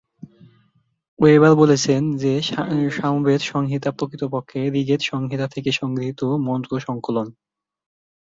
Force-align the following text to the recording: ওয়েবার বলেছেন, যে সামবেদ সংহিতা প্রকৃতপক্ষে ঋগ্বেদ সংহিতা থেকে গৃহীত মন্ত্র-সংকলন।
ওয়েবার 1.19 1.53
বলেছেন, 1.55 2.01
যে 2.17 2.33
সামবেদ 2.97 3.41
সংহিতা 3.51 3.89
প্রকৃতপক্ষে 3.91 4.59
ঋগ্বেদ 4.73 5.01
সংহিতা 5.11 5.45
থেকে 5.47 5.69
গৃহীত 5.89 6.21
মন্ত্র-সংকলন। 6.47 7.27